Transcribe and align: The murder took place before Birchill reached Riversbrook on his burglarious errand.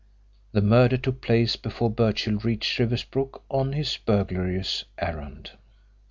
The 0.51 0.63
murder 0.63 0.97
took 0.97 1.21
place 1.21 1.55
before 1.55 1.91
Birchill 1.91 2.39
reached 2.39 2.79
Riversbrook 2.79 3.43
on 3.51 3.73
his 3.73 3.97
burglarious 3.97 4.85
errand. 4.97 5.51